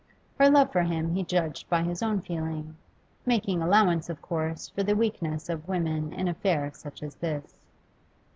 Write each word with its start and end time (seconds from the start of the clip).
Her 0.39 0.49
love 0.49 0.71
for 0.71 0.81
him 0.81 1.11
he 1.13 1.23
judged 1.23 1.69
by 1.69 1.83
his 1.83 2.01
own 2.01 2.21
feeling, 2.21 2.75
making 3.23 3.61
allowance, 3.61 4.09
of 4.09 4.19
course, 4.19 4.67
for 4.69 4.81
the 4.81 4.95
weakness 4.95 5.47
of 5.47 5.67
women 5.67 6.11
in 6.11 6.27
affairs 6.27 6.77
such 6.79 7.03
as 7.03 7.13
this. 7.17 7.59